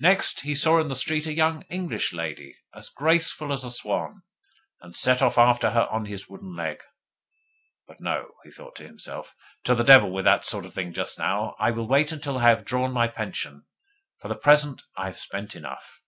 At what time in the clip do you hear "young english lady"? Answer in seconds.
1.32-2.58